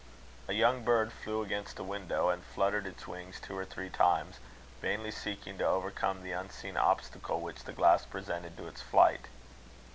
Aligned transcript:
A 0.47 0.53
young 0.53 0.83
bird 0.83 1.11
flew 1.13 1.43
against 1.43 1.75
the 1.75 1.83
window, 1.83 2.29
and 2.29 2.43
fluttered 2.43 2.87
its 2.87 3.05
wings 3.07 3.39
two 3.39 3.55
or 3.55 3.65
three 3.65 3.91
times, 3.91 4.39
vainly 4.81 5.11
seeking 5.11 5.59
to 5.59 5.67
overcome 5.67 6.23
the 6.23 6.31
unseen 6.31 6.75
obstacle 6.75 7.39
which 7.39 7.65
the 7.65 7.71
glass 7.73 8.03
presented 8.03 8.57
to 8.57 8.65
its 8.67 8.81
flight. 8.81 9.27